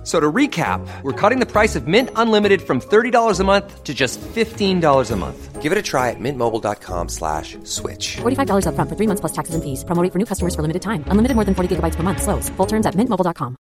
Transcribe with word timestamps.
F- 0.00 0.06
So 0.06 0.18
to 0.18 0.32
recap, 0.32 0.80
we're 1.02 1.12
cutting 1.12 1.40
the 1.40 1.46
price 1.46 1.76
of 1.76 1.86
Mint 1.86 2.08
Unlimited 2.16 2.62
from 2.62 2.80
$30 2.80 3.38
a 3.38 3.44
month 3.44 3.84
to 3.84 3.92
just 3.92 4.18
$15 4.34 5.10
a 5.10 5.16
month. 5.16 5.60
Give 5.60 5.72
it 5.72 5.78
a 5.78 5.82
try 5.82 6.08
at 6.08 6.18
mintmobile.com 6.18 7.08
slash 7.10 7.58
switch. 7.64 8.16
$45 8.22 8.64
upfront 8.64 8.88
for 8.88 8.96
three 8.96 9.06
months 9.06 9.20
plus 9.20 9.32
taxes 9.32 9.54
and 9.54 9.62
fees. 9.62 9.84
Promo 9.84 10.02
rate 10.02 10.10
for 10.12 10.18
new 10.18 10.24
customers 10.24 10.54
for 10.54 10.62
limited 10.62 10.80
time. 10.80 11.04
Unlimited 11.10 11.36
more 11.36 11.44
than 11.44 11.54
40 11.54 11.76
gigabytes 11.76 11.96
per 11.96 12.02
month. 12.02 12.22
Slows. 12.22 12.48
Full 12.56 12.66
terms 12.66 12.86
at 12.86 12.94
mintmobile.com. 12.96 13.56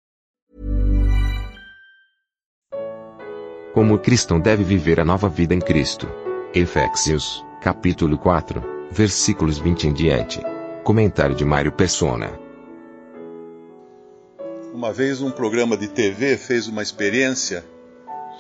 Como 3.73 3.95
o 3.95 3.99
cristão 3.99 4.39
deve 4.39 4.63
viver 4.63 4.99
a 4.99 5.05
nova 5.05 5.29
vida 5.29 5.53
em 5.53 5.59
Cristo. 5.59 6.07
Efésios, 6.53 7.43
capítulo 7.61 8.17
4, 8.17 8.61
versículos 8.91 9.59
20 9.59 9.87
em 9.87 9.93
diante. 9.93 10.39
Comentário 10.83 11.35
de 11.35 11.43
Mário 11.45 11.71
Persona. 11.71 12.31
Uma 14.77 14.93
vez 14.93 15.21
um 15.21 15.31
programa 15.31 15.75
de 15.75 15.87
TV 15.87 16.37
fez 16.37 16.67
uma 16.67 16.83
experiência, 16.83 17.65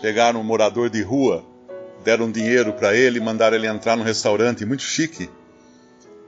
pegaram 0.03 0.39
um 0.39 0.43
morador 0.43 0.87
de 0.87 1.01
rua, 1.01 1.43
deram 2.03 2.31
dinheiro 2.31 2.73
para 2.73 2.95
ele, 2.95 3.19
mandaram 3.19 3.57
ele 3.57 3.65
entrar 3.65 3.95
num 3.95 4.03
restaurante 4.03 4.63
muito 4.63 4.83
chique 4.83 5.31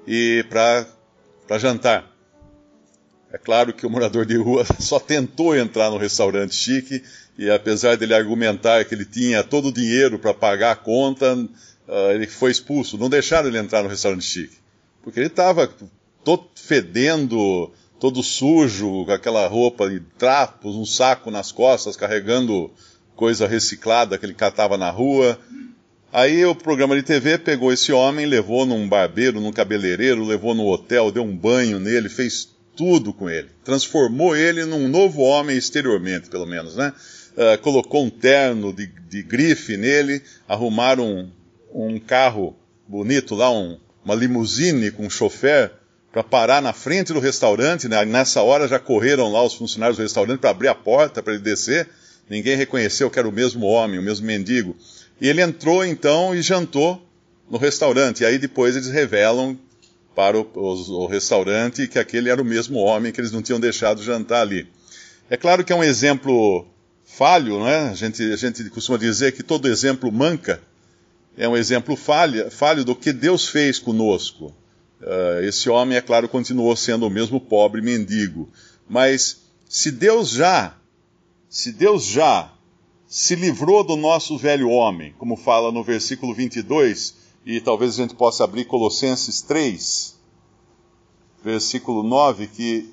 e 0.08 0.44
para 0.50 1.60
jantar. 1.60 2.12
É 3.32 3.38
claro 3.38 3.72
que 3.72 3.86
o 3.86 3.90
morador 3.90 4.26
de 4.26 4.36
rua 4.36 4.66
só 4.82 5.00
tentou 5.00 5.56
entrar 5.56 5.92
no 5.92 5.98
restaurante 5.98 6.56
chique 6.56 7.04
e 7.38 7.48
apesar 7.52 7.96
dele 7.96 8.16
argumentar 8.16 8.84
que 8.86 8.96
ele 8.96 9.06
tinha 9.06 9.44
todo 9.44 9.68
o 9.68 9.72
dinheiro 9.72 10.18
para 10.18 10.34
pagar 10.34 10.72
a 10.72 10.76
conta, 10.76 11.36
uh, 11.36 12.12
ele 12.16 12.26
foi 12.26 12.50
expulso. 12.50 12.98
Não 12.98 13.12
deixaram 13.12 13.48
ele 13.48 13.60
entrar 13.60 13.84
no 13.84 13.90
restaurante 13.90 14.26
chique, 14.26 14.58
porque 15.04 15.20
ele 15.20 15.28
estava 15.28 15.72
todo 16.24 16.48
fedendo, 16.56 17.72
todo 18.00 18.24
sujo, 18.24 19.06
com 19.06 19.12
aquela 19.12 19.46
roupa 19.48 19.90
de 19.90 20.00
trapos, 20.18 20.76
um 20.76 20.86
saco 20.86 21.30
nas 21.30 21.52
costas, 21.52 21.98
carregando 21.98 22.72
coisa 23.16 23.46
reciclada 23.46 24.18
que 24.18 24.26
ele 24.26 24.34
catava 24.34 24.78
na 24.78 24.90
rua. 24.90 25.38
Aí 26.12 26.44
o 26.46 26.56
programa 26.56 26.96
de 26.96 27.04
TV 27.04 27.38
pegou 27.38 27.72
esse 27.72 27.92
homem, 27.92 28.26
levou 28.26 28.66
num 28.66 28.88
barbeiro, 28.88 29.42
num 29.42 29.52
cabeleireiro, 29.52 30.26
levou 30.26 30.56
no 30.56 30.66
hotel, 30.66 31.12
deu 31.12 31.24
um 31.24 31.36
banho 31.36 31.80
nele, 31.80 32.10
fez 32.10 32.50
tudo 32.76 33.14
com 33.14 33.30
ele. 33.30 33.50
Transformou 33.64 34.36
ele 34.36 34.64
num 34.64 34.88
novo 34.88 35.22
homem 35.22 35.58
exteriormente, 35.58 36.30
pelo 36.30 36.48
menos, 36.48 36.78
né? 36.78 36.94
Uh, 37.34 37.62
colocou 37.62 38.06
um 38.06 38.10
terno 38.10 38.74
de, 38.74 38.88
de 38.88 39.22
grife 39.22 39.76
nele, 39.78 40.22
arrumaram 40.48 41.06
um, 41.74 41.94
um 41.94 42.00
carro 42.00 42.56
bonito 42.88 43.36
lá, 43.36 43.52
um, 43.52 43.78
uma 44.04 44.16
limusine 44.16 44.92
com 44.92 45.06
um 45.06 45.10
chofer, 45.10 45.72
para 46.12 46.24
parar 46.24 46.62
na 46.62 46.74
frente 46.74 47.14
do 47.14 47.20
restaurante. 47.20 47.88
Né? 47.88 48.04
Nessa 48.06 48.42
hora 48.42 48.68
já 48.68 48.80
correram 48.80 49.32
lá 49.32 49.44
os 49.44 49.54
funcionários 49.54 49.98
do 49.98 50.04
restaurante 50.04 50.40
para 50.40 50.50
abrir 50.50 50.68
a 50.68 50.76
porta 50.76 51.22
para 51.22 51.34
ele 51.34 51.44
descer. 51.44 51.88
Ninguém 52.30 52.56
reconheceu 52.56 53.10
que 53.10 53.18
era 53.18 53.28
o 53.28 53.32
mesmo 53.32 53.66
homem, 53.66 54.00
o 54.00 54.04
mesmo 54.04 54.26
mendigo. 54.26 54.76
E 55.20 55.28
ele 55.28 55.42
entrou 55.42 55.84
então 55.84 56.34
e 56.36 56.42
jantou 56.42 57.04
no 57.50 57.58
restaurante. 57.58 58.22
E 58.22 58.26
aí 58.26 58.38
depois 58.38 58.76
eles 58.76 58.90
revelam 58.90 59.58
para 60.16 60.38
o, 60.38 60.48
o, 60.54 61.08
restaurante 61.08 61.88
que 61.88 61.98
aquele 61.98 62.30
era 62.30 62.42
o 62.42 62.46
mesmo 62.46 62.80
homem 62.80 63.12
que 63.12 63.22
eles 63.22 63.32
não 63.32 63.42
tinham 63.42 63.60
deixado 63.60 64.04
jantar 64.04 64.42
ali. 64.42 64.68
É 65.30 65.38
claro 65.38 65.64
que 65.64 65.72
é 65.72 65.76
um 65.76 65.84
exemplo 65.84 66.68
falho, 67.06 67.64
né? 67.64 67.90
A 67.90 67.94
gente, 67.94 68.22
a 68.32 68.36
gente 68.36 68.70
costuma 68.70 68.98
dizer 68.98 69.32
que 69.32 69.44
todo 69.44 69.68
exemplo 69.68 70.12
manca. 70.12 70.62
É 71.38 71.48
um 71.48 71.56
exemplo 71.56 71.96
falha, 71.96 72.52
falho 72.52 72.84
do 72.84 72.96
que 72.96 73.14
Deus 73.14 73.48
fez 73.48 73.80
conosco. 73.80 74.54
Uh, 75.02 75.44
esse 75.44 75.70
homem, 75.70 75.98
é 75.98 76.02
claro, 76.02 76.28
continuou 76.28 76.76
sendo 76.76 77.08
o 77.08 77.10
mesmo 77.10 77.40
pobre 77.40 77.82
mendigo. 77.82 78.50
Mas 78.88 79.42
se 79.70 79.92
Deus 79.92 80.30
já, 80.30 80.76
se 81.50 81.72
Deus 81.72 82.04
já 82.04 82.52
se 83.08 83.36
livrou 83.36 83.84
do 83.84 83.96
nosso 83.96 84.38
velho 84.38 84.70
homem, 84.70 85.14
como 85.18 85.36
fala 85.36 85.72
no 85.72 85.84
versículo 85.84 86.34
22, 86.34 87.16
e 87.46 87.62
talvez 87.62 87.94
a 87.94 88.04
gente 88.04 88.16
possa 88.16 88.44
abrir 88.44 88.66
Colossenses 88.66 89.42
3, 89.42 90.16
versículo 91.44 92.04
9, 92.04 92.48
que 92.48 92.90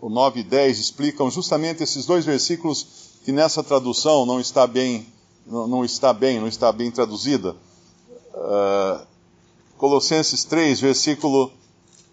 o 0.00 0.08
9 0.08 0.40
e 0.40 0.42
10 0.42 0.78
explicam 0.78 1.30
justamente 1.30 1.82
esses 1.82 2.06
dois 2.06 2.24
versículos 2.24 3.18
que 3.24 3.32
nessa 3.32 3.62
tradução 3.62 4.26
não 4.26 4.38
está 4.38 4.66
bem, 4.66 5.06
não, 5.46 5.84
está 5.84 6.12
bem, 6.12 6.38
não 6.38 6.48
está 6.48 6.70
bem 6.70 6.90
traduzida. 6.90 7.56
Uh, 8.34 9.03
Colossenses 9.76 10.44
3, 10.44 10.80
versículo, 10.80 11.52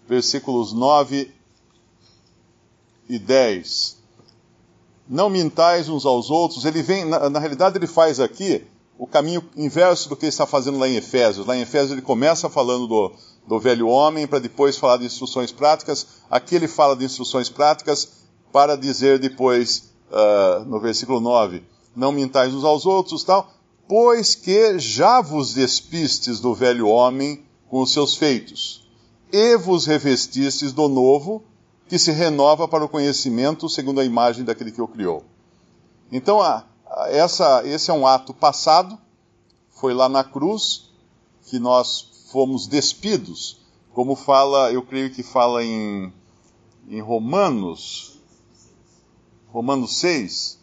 versículos 0.08 0.72
9 0.72 1.32
e 3.08 3.18
10. 3.18 3.96
Não 5.08 5.30
mintais 5.30 5.88
uns 5.88 6.04
aos 6.04 6.30
outros. 6.30 6.64
Ele 6.64 6.82
vem, 6.82 7.04
na, 7.04 7.30
na, 7.30 7.38
realidade, 7.38 7.78
ele 7.78 7.86
faz 7.86 8.18
aqui 8.20 8.64
o 8.98 9.06
caminho 9.06 9.42
inverso 9.56 10.08
do 10.08 10.16
que 10.16 10.24
ele 10.24 10.30
está 10.30 10.46
fazendo 10.46 10.78
lá 10.78 10.88
em 10.88 10.96
Efésios. 10.96 11.46
Lá 11.46 11.56
em 11.56 11.62
Efésios 11.62 11.92
ele 11.92 12.02
começa 12.02 12.48
falando 12.48 12.86
do, 12.86 13.12
do 13.46 13.58
velho 13.58 13.88
homem, 13.88 14.26
para 14.26 14.38
depois 14.38 14.76
falar 14.76 14.96
de 14.96 15.06
instruções 15.06 15.52
práticas. 15.52 16.06
Aqui 16.30 16.54
ele 16.54 16.68
fala 16.68 16.96
de 16.96 17.04
instruções 17.04 17.48
práticas 17.48 18.22
para 18.52 18.76
dizer 18.76 19.18
depois, 19.18 19.92
uh, 20.10 20.64
no 20.64 20.78
versículo 20.78 21.20
9, 21.20 21.62
não 21.96 22.12
mintais 22.12 22.52
uns 22.52 22.64
aos 22.64 22.84
outros, 22.86 23.24
tal, 23.24 23.50
pois 23.88 24.34
que 24.34 24.78
já 24.78 25.20
vos 25.20 25.54
despistes 25.54 26.38
do 26.38 26.54
velho 26.54 26.86
homem 26.86 27.44
com 27.72 27.80
os 27.80 27.90
seus 27.90 28.14
feitos, 28.14 28.86
e 29.32 29.56
vos 29.56 29.86
revestistes 29.86 30.74
do 30.74 30.90
novo, 30.90 31.42
que 31.88 31.98
se 31.98 32.12
renova 32.12 32.68
para 32.68 32.84
o 32.84 32.88
conhecimento 32.88 33.66
segundo 33.66 33.98
a 33.98 34.04
imagem 34.04 34.44
daquele 34.44 34.70
que 34.70 34.82
o 34.82 34.86
criou. 34.86 35.24
Então, 36.12 36.40
essa, 37.08 37.66
esse 37.66 37.90
é 37.90 37.94
um 37.94 38.06
ato 38.06 38.34
passado, 38.34 38.98
foi 39.70 39.94
lá 39.94 40.06
na 40.06 40.22
cruz 40.22 40.90
que 41.46 41.58
nós 41.58 42.26
fomos 42.30 42.66
despidos, 42.66 43.62
como 43.94 44.16
fala, 44.16 44.70
eu 44.70 44.82
creio 44.82 45.10
que 45.10 45.22
fala 45.22 45.64
em, 45.64 46.12
em 46.86 47.00
Romanos, 47.00 48.20
Romanos 49.48 49.96
6, 49.96 50.58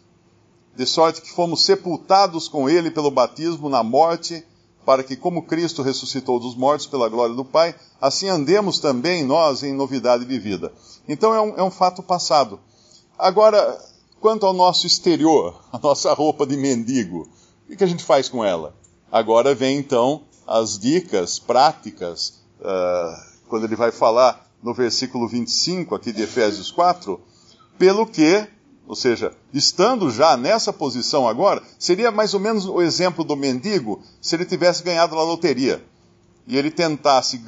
de 0.76 0.86
sorte 0.86 1.22
que 1.22 1.32
fomos 1.32 1.64
sepultados 1.64 2.46
com 2.46 2.70
ele 2.70 2.88
pelo 2.88 3.10
batismo 3.10 3.68
na 3.68 3.82
morte, 3.82 4.46
para 4.84 5.02
que, 5.02 5.16
como 5.16 5.42
Cristo 5.42 5.82
ressuscitou 5.82 6.40
dos 6.40 6.54
mortos 6.54 6.86
pela 6.86 7.08
glória 7.08 7.34
do 7.34 7.44
Pai, 7.44 7.74
assim 8.00 8.28
andemos 8.28 8.78
também 8.78 9.24
nós 9.24 9.62
em 9.62 9.74
novidade 9.74 10.24
de 10.24 10.38
vida. 10.38 10.72
Então 11.08 11.34
é 11.34 11.40
um, 11.40 11.58
é 11.58 11.62
um 11.62 11.70
fato 11.70 12.02
passado. 12.02 12.58
Agora, 13.18 13.78
quanto 14.20 14.46
ao 14.46 14.52
nosso 14.52 14.86
exterior, 14.86 15.60
a 15.72 15.78
nossa 15.78 16.12
roupa 16.12 16.46
de 16.46 16.56
mendigo, 16.56 17.28
o 17.68 17.76
que 17.76 17.84
a 17.84 17.86
gente 17.86 18.04
faz 18.04 18.28
com 18.28 18.44
ela? 18.44 18.74
Agora 19.12 19.54
vem 19.54 19.78
então 19.78 20.22
as 20.46 20.78
dicas 20.78 21.38
práticas, 21.38 22.40
uh, 22.60 23.48
quando 23.48 23.64
ele 23.64 23.76
vai 23.76 23.92
falar 23.92 24.46
no 24.62 24.74
versículo 24.74 25.28
25 25.28 25.94
aqui 25.94 26.12
de 26.12 26.22
Efésios 26.22 26.70
4, 26.70 27.20
pelo 27.78 28.06
que 28.06 28.46
ou 28.90 28.96
seja, 28.96 29.32
estando 29.54 30.10
já 30.10 30.36
nessa 30.36 30.72
posição 30.72 31.28
agora, 31.28 31.62
seria 31.78 32.10
mais 32.10 32.34
ou 32.34 32.40
menos 32.40 32.66
o 32.66 32.82
exemplo 32.82 33.22
do 33.22 33.36
mendigo 33.36 34.02
se 34.20 34.34
ele 34.34 34.44
tivesse 34.44 34.82
ganhado 34.82 35.14
na 35.14 35.22
loteria. 35.22 35.80
E 36.44 36.58
ele 36.58 36.72
tentasse, 36.72 37.40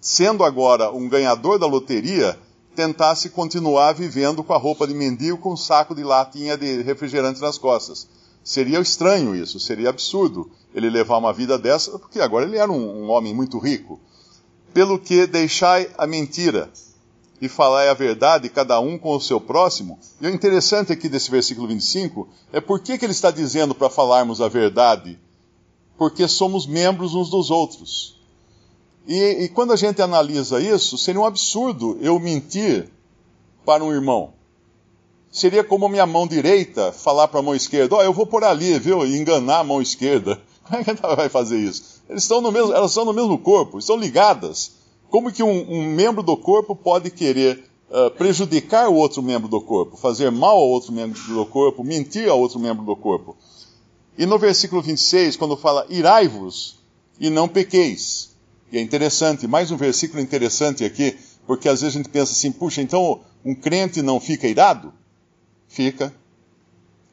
sendo 0.00 0.42
agora 0.42 0.90
um 0.90 1.06
ganhador 1.06 1.58
da 1.58 1.66
loteria, 1.66 2.38
tentasse 2.74 3.28
continuar 3.28 3.92
vivendo 3.92 4.42
com 4.42 4.54
a 4.54 4.56
roupa 4.56 4.86
de 4.86 4.94
mendigo 4.94 5.36
com 5.36 5.52
um 5.52 5.58
saco 5.58 5.94
de 5.94 6.02
latinha 6.02 6.56
de 6.56 6.80
refrigerante 6.80 7.38
nas 7.38 7.58
costas. 7.58 8.08
Seria 8.42 8.80
estranho 8.80 9.36
isso, 9.36 9.60
seria 9.60 9.90
absurdo 9.90 10.50
ele 10.74 10.88
levar 10.88 11.18
uma 11.18 11.34
vida 11.34 11.58
dessa, 11.58 11.98
porque 11.98 12.18
agora 12.18 12.46
ele 12.46 12.56
era 12.56 12.72
um, 12.72 13.04
um 13.04 13.10
homem 13.10 13.34
muito 13.34 13.58
rico. 13.58 14.00
Pelo 14.72 14.98
que 14.98 15.26
deixai 15.26 15.90
a 15.98 16.06
mentira 16.06 16.70
e 17.40 17.48
falai 17.48 17.88
a 17.88 17.94
verdade, 17.94 18.48
cada 18.48 18.80
um 18.80 18.98
com 18.98 19.14
o 19.14 19.20
seu 19.20 19.40
próximo. 19.40 19.98
E 20.20 20.26
o 20.26 20.30
interessante 20.30 20.92
aqui 20.92 21.08
desse 21.08 21.30
versículo 21.30 21.68
25 21.68 22.28
é 22.52 22.60
por 22.60 22.80
que, 22.80 22.98
que 22.98 23.04
ele 23.04 23.12
está 23.12 23.30
dizendo 23.30 23.74
para 23.74 23.88
falarmos 23.88 24.40
a 24.40 24.48
verdade? 24.48 25.18
Porque 25.96 26.26
somos 26.26 26.66
membros 26.66 27.14
uns 27.14 27.30
dos 27.30 27.50
outros. 27.50 28.18
E, 29.06 29.44
e, 29.44 29.48
quando 29.48 29.72
a 29.72 29.76
gente 29.76 30.02
analisa 30.02 30.60
isso, 30.60 30.98
seria 30.98 31.20
um 31.20 31.24
absurdo 31.24 31.96
eu 32.00 32.18
mentir 32.18 32.90
para 33.64 33.82
um 33.82 33.92
irmão. 33.92 34.34
Seria 35.30 35.64
como 35.64 35.86
a 35.86 35.88
minha 35.88 36.06
mão 36.06 36.26
direita 36.26 36.92
falar 36.92 37.28
para 37.28 37.40
a 37.40 37.42
mão 37.42 37.54
esquerda: 37.54 37.94
Ó, 37.94 37.98
oh, 37.98 38.02
eu 38.02 38.12
vou 38.12 38.26
por 38.26 38.44
ali, 38.44 38.78
viu? 38.78 39.06
E 39.06 39.16
enganar 39.16 39.60
a 39.60 39.64
mão 39.64 39.80
esquerda. 39.80 40.40
Como 40.62 40.80
é 40.80 40.84
que 40.84 40.90
ela 41.02 41.16
vai 41.16 41.28
fazer 41.30 41.58
isso? 41.58 42.02
Eles 42.08 42.22
estão 42.22 42.40
no 42.40 42.52
mesmo, 42.52 42.72
elas 42.72 42.90
estão 42.90 43.04
no 43.04 43.14
mesmo 43.14 43.38
corpo, 43.38 43.78
estão 43.78 43.96
ligadas. 43.96 44.77
Como 45.10 45.32
que 45.32 45.42
um, 45.42 45.72
um 45.72 45.84
membro 45.84 46.22
do 46.22 46.36
corpo 46.36 46.76
pode 46.76 47.10
querer 47.10 47.64
uh, 47.90 48.10
prejudicar 48.10 48.88
o 48.88 48.94
outro 48.94 49.22
membro 49.22 49.48
do 49.48 49.60
corpo, 49.60 49.96
fazer 49.96 50.30
mal 50.30 50.56
ao 50.56 50.68
outro 50.68 50.92
membro 50.92 51.20
do 51.20 51.46
corpo, 51.46 51.82
mentir 51.82 52.28
ao 52.28 52.38
outro 52.38 52.58
membro 52.58 52.84
do 52.84 52.94
corpo. 52.94 53.36
E 54.16 54.26
no 54.26 54.38
versículo 54.38 54.82
26, 54.82 55.36
quando 55.36 55.56
fala 55.56 55.86
irai-vos 55.88 56.78
e 57.18 57.30
não 57.30 57.48
pequeis. 57.48 58.36
E 58.70 58.76
é 58.76 58.82
interessante, 58.82 59.46
mais 59.46 59.70
um 59.70 59.76
versículo 59.76 60.20
interessante 60.20 60.84
aqui, 60.84 61.16
porque 61.46 61.68
às 61.68 61.80
vezes 61.80 61.94
a 61.94 61.98
gente 61.98 62.10
pensa 62.10 62.32
assim, 62.32 62.52
puxa, 62.52 62.82
então 62.82 63.20
um 63.44 63.54
crente 63.54 64.02
não 64.02 64.20
fica 64.20 64.46
irado? 64.46 64.92
Fica. 65.68 66.14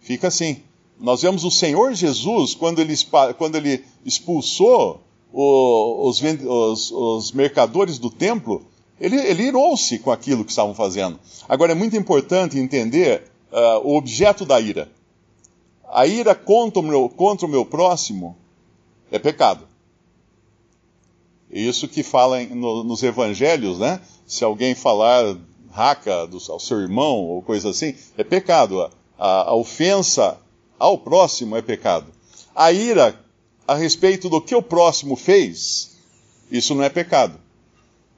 Fica 0.01 0.27
assim. 0.27 0.63
Nós 0.99 1.21
vemos 1.21 1.43
o 1.43 1.51
Senhor 1.51 1.93
Jesus, 1.93 2.53
quando 2.53 2.79
ele, 2.79 2.93
quando 3.37 3.55
ele 3.55 3.83
expulsou 4.03 5.01
os, 5.35 6.21
os, 6.21 6.91
os, 6.91 7.31
mercadores 7.33 7.99
do 7.99 8.09
templo, 8.09 8.65
ele, 8.99 9.17
ele 9.17 9.43
irou-se 9.43 9.99
com 9.99 10.09
aquilo 10.09 10.45
que 10.45 10.51
estavam 10.51 10.73
fazendo. 10.73 11.19
Agora 11.49 11.73
é 11.73 11.75
muito 11.75 11.97
importante 11.97 12.57
entender 12.57 13.23
uh, 13.51 13.85
o 13.85 13.97
objeto 13.97 14.45
da 14.45 14.59
ira. 14.61 14.89
A 15.91 16.07
ira 16.07 16.33
contra 16.33 16.79
o 16.79 16.83
meu, 16.83 17.09
contra 17.09 17.45
o 17.45 17.49
meu 17.49 17.65
próximo 17.65 18.37
é 19.11 19.19
pecado. 19.19 19.67
Isso 21.51 21.87
que 21.87 22.01
fala 22.01 22.41
em, 22.41 22.47
no, 22.55 22.85
nos 22.85 23.03
evangelhos, 23.03 23.77
né? 23.77 23.99
Se 24.25 24.43
alguém 24.43 24.73
falar 24.73 25.37
raca 25.69 26.25
do, 26.25 26.37
ao 26.49 26.59
seu 26.59 26.79
irmão 26.79 27.25
ou 27.25 27.41
coisa 27.41 27.71
assim, 27.71 27.93
é 28.17 28.23
pecado. 28.23 28.89
A, 29.19 29.49
a 29.49 29.53
ofensa 29.53 30.39
ao 30.79 30.97
próximo 30.97 31.57
é 31.57 31.61
pecado. 31.61 32.07
A 32.55 32.71
ira 32.71 33.19
a 33.67 33.75
respeito 33.75 34.29
do 34.29 34.41
que 34.41 34.55
o 34.55 34.61
próximo 34.61 35.15
fez, 35.15 35.95
isso 36.51 36.75
não 36.75 36.83
é 36.83 36.89
pecado. 36.89 37.39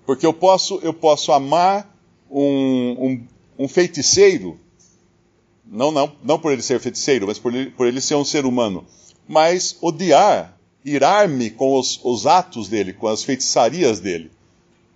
Porque 0.05 0.25
eu 0.25 0.33
posso, 0.33 0.79
eu 0.83 0.93
posso 0.93 1.31
amar 1.31 1.93
um, 2.29 2.91
um, 2.99 3.27
um 3.59 3.67
feiticeiro, 3.67 4.59
não, 5.65 5.91
não, 5.91 6.11
não 6.23 6.39
por 6.39 6.51
ele 6.51 6.61
ser 6.61 6.79
feiticeiro, 6.79 7.27
mas 7.27 7.39
por 7.39 7.53
ele, 7.53 7.71
por 7.71 7.87
ele 7.87 8.01
ser 8.01 8.15
um 8.15 8.25
ser 8.25 8.45
humano, 8.45 8.85
mas 9.27 9.77
odiar, 9.81 10.57
irar-me 10.83 11.49
com 11.49 11.77
os, 11.77 11.99
os 12.03 12.25
atos 12.25 12.69
dele, 12.69 12.93
com 12.93 13.07
as 13.07 13.23
feitiçarias 13.23 13.99
dele, 13.99 14.31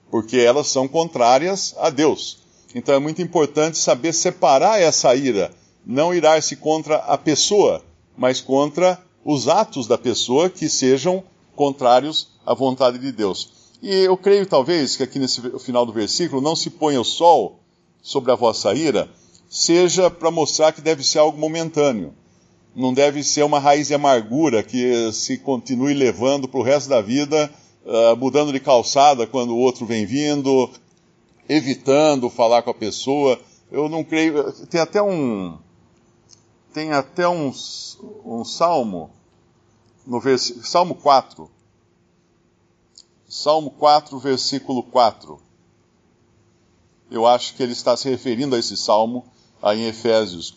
porque 0.10 0.38
elas 0.38 0.68
são 0.68 0.88
contrárias 0.88 1.76
a 1.78 1.90
Deus. 1.90 2.40
Então 2.74 2.96
é 2.96 3.00
muito 3.00 3.22
importante 3.22 3.78
saber 3.78 4.14
separar 4.14 4.82
essa 4.82 5.14
ira, 5.14 5.52
não 5.86 6.14
irar-se 6.14 6.56
contra 6.56 6.98
a 6.98 7.18
pessoa, 7.18 7.84
mas 8.16 8.40
contra 8.40 9.02
os 9.24 9.48
atos 9.48 9.88
da 9.88 9.98
pessoa 9.98 10.50
que 10.50 10.68
sejam 10.70 11.24
contrários 11.56 12.30
à 12.46 12.54
vontade 12.54 12.98
de 12.98 13.12
Deus. 13.12 13.62
E 13.82 13.90
eu 13.90 14.16
creio, 14.16 14.46
talvez, 14.46 14.96
que 14.96 15.04
aqui 15.04 15.18
nesse 15.18 15.42
final 15.60 15.86
do 15.86 15.94
versículo, 15.94 16.42
não 16.42 16.56
se 16.56 16.70
ponha 16.70 17.02
o 17.02 17.06
sol 17.06 17.60
sobre 18.02 18.32
a 18.32 18.36
vossa 18.36 18.74
ira, 18.74 19.10
seja 19.50 20.10
para 20.10 20.32
mostrar 20.32 20.72
que 20.72 20.82
deve 20.82 21.04
ser 21.04 21.20
algo 21.20 21.38
momentâneo. 21.38 22.14
Não 22.76 22.94
deve 22.94 23.24
ser 23.24 23.44
uma 23.44 23.60
raiz 23.60 23.88
de 23.88 23.94
amargura 23.94 24.64
que 24.64 25.12
se 25.12 25.38
continue 25.38 25.94
levando 25.94 26.48
para 26.48 26.60
o 26.60 26.64
resto 26.64 26.90
da 26.90 27.02
vida, 27.02 27.52
uh, 27.86 28.16
mudando 28.16 28.54
de 28.54 28.60
calçada 28.60 29.28
quando 29.28 29.52
o 29.52 29.58
outro 29.58 29.86
vem 29.86 30.06
vindo, 30.06 30.70
evitando 31.50 32.30
falar 32.30 32.62
com 32.62 32.70
a 32.70 32.74
pessoa. 32.74 33.38
Eu 33.70 33.90
não 33.90 34.04
creio. 34.04 34.52
Tem 34.68 34.80
até 34.80 35.02
um. 35.02 35.58
Tem 36.74 36.94
até 36.94 37.28
um, 37.28 37.54
salmo, 38.46 39.12
no 40.06 40.20
vers, 40.20 40.54
Salmo 40.64 40.96
4, 40.96 41.50
Salmo 43.28 43.72
4, 43.72 44.18
versículo 44.20 44.84
4. 44.84 45.40
Eu 47.10 47.28
acho 47.28 47.56
que 47.56 47.64
ele 47.64 47.74
está 47.74 47.96
se 47.98 48.10
referindo 48.10 48.56
a 48.56 48.60
esse 48.60 48.78
salmo 48.78 49.26
aí 49.62 49.82
em 49.82 49.88
Efésios. 49.88 50.56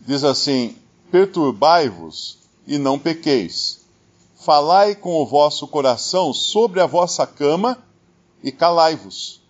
Diz 0.00 0.24
assim: 0.24 0.76
Perturbai-vos 1.10 2.38
e 2.66 2.78
não 2.78 2.98
pequeis. 2.98 3.80
Falai 4.36 4.94
com 4.94 5.20
o 5.20 5.26
vosso 5.26 5.68
coração 5.68 6.32
sobre 6.32 6.80
a 6.80 6.86
vossa 6.86 7.26
cama 7.26 7.78
e 8.42 8.50
calai-vos. 8.50 9.40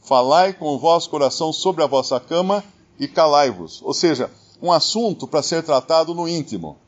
Falai 0.00 0.52
com 0.52 0.74
o 0.74 0.78
vosso 0.78 1.10
coração 1.10 1.52
sobre 1.52 1.82
a 1.82 1.86
vossa 1.86 2.18
cama 2.20 2.64
e 2.98 3.08
calai-vos. 3.08 3.82
Ou 3.82 3.92
seja, 3.92 4.30
um 4.62 4.72
assunto 4.72 5.26
para 5.26 5.42
ser 5.42 5.62
tratado 5.62 6.14
no 6.14 6.28
íntimo. 6.28 6.78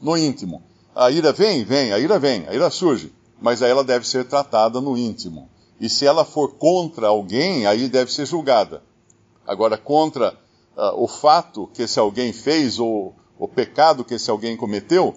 No 0.00 0.16
íntimo. 0.16 0.62
A 0.94 1.10
ira 1.10 1.32
vem? 1.32 1.64
Vem. 1.64 1.92
A 1.92 1.98
ira 1.98 2.18
vem. 2.18 2.46
A 2.48 2.54
ira 2.54 2.70
surge 2.70 3.12
mas 3.40 3.62
aí 3.62 3.70
ela 3.70 3.84
deve 3.84 4.06
ser 4.06 4.24
tratada 4.24 4.80
no 4.80 4.96
íntimo. 4.96 5.48
E 5.80 5.88
se 5.88 6.06
ela 6.06 6.24
for 6.24 6.54
contra 6.54 7.08
alguém, 7.08 7.66
aí 7.66 7.88
deve 7.88 8.12
ser 8.12 8.26
julgada. 8.26 8.82
Agora, 9.46 9.76
contra 9.76 10.32
uh, 10.76 11.02
o 11.02 11.06
fato 11.06 11.68
que 11.74 11.82
esse 11.82 11.98
alguém 11.98 12.32
fez 12.32 12.78
ou 12.78 13.14
o 13.38 13.46
pecado 13.46 14.04
que 14.04 14.14
esse 14.14 14.30
alguém 14.30 14.56
cometeu, 14.56 15.14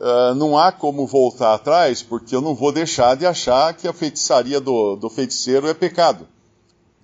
uh, 0.00 0.34
não 0.34 0.56
há 0.56 0.72
como 0.72 1.06
voltar 1.06 1.54
atrás, 1.54 2.02
porque 2.02 2.34
eu 2.34 2.40
não 2.40 2.54
vou 2.54 2.72
deixar 2.72 3.16
de 3.16 3.26
achar 3.26 3.74
que 3.74 3.86
a 3.86 3.92
feitiçaria 3.92 4.60
do, 4.60 4.96
do 4.96 5.10
feiticeiro 5.10 5.68
é 5.68 5.74
pecado. 5.74 6.26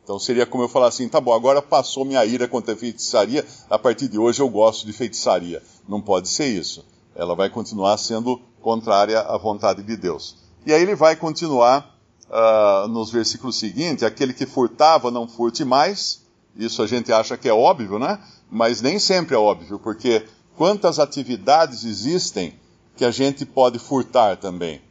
Então 0.05 0.19
seria 0.19 0.45
como 0.45 0.63
eu 0.63 0.69
falar 0.69 0.89
assim, 0.89 1.09
tá 1.09 1.19
bom, 1.19 1.33
agora 1.33 1.63
passou 1.63 2.05
minha 2.05 2.25
ira 2.27 2.47
contra 2.47 2.75
a 2.75 2.77
feitiçaria, 2.77 3.45
a 3.71 3.79
partir 3.79 4.07
de 4.07 4.19
hoje 4.19 4.41
eu 4.41 4.49
gosto 4.51 4.85
de 4.87 4.93
feitiçaria. 4.93 5.63
Não 5.89 6.01
pode 6.01 6.29
ser 6.29 6.47
isso. 6.47 6.85
Ela 7.17 7.35
vai 7.35 7.49
continuar 7.49 7.97
sendo 7.97 8.39
contrária 8.61 9.21
à 9.21 9.39
vontade 9.39 9.83
de 9.83 9.97
Deus. 9.97 10.37
E 10.67 10.75
aí 10.75 10.83
ele 10.83 10.95
vai 10.95 11.17
continuar 11.17 11.99
uh, 12.29 12.87
nos 12.89 13.11
versículos 13.11 13.59
seguintes: 13.59 14.05
aquele 14.05 14.35
que 14.35 14.45
furtava, 14.45 15.11
não 15.11 15.27
furte 15.27 15.65
mais. 15.65 16.23
Isso 16.55 16.83
a 16.83 16.87
gente 16.87 17.11
acha 17.11 17.37
que 17.37 17.49
é 17.49 17.55
óbvio, 17.55 17.99
né? 17.99 18.19
Mas 18.51 18.83
nem 18.83 18.99
sempre 18.99 19.35
é 19.35 19.39
óbvio, 19.39 19.79
porque 19.79 20.25
quantas 20.57 20.99
atividades 20.99 21.85
existem 21.85 22.55
que 22.97 23.05
a 23.05 23.11
gente 23.11 23.47
pode 23.47 23.79
furtar 23.79 24.37
também? 24.37 24.83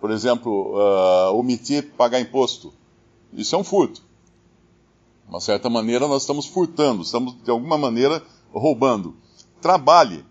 Por 0.00 0.10
exemplo, 0.10 0.74
uh, 0.76 1.34
omitir 1.36 1.92
pagar 1.96 2.20
imposto. 2.20 2.72
Isso 3.32 3.54
é 3.54 3.58
um 3.58 3.64
furto. 3.64 4.05
De 5.26 5.30
uma 5.30 5.40
certa 5.40 5.68
maneira, 5.68 6.06
nós 6.06 6.22
estamos 6.22 6.46
furtando, 6.46 7.02
estamos 7.02 7.34
de 7.42 7.50
alguma 7.50 7.76
maneira 7.76 8.22
roubando. 8.52 9.16
Trabalhe. 9.60 10.24